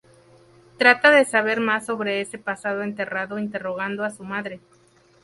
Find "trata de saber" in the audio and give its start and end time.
0.79-1.59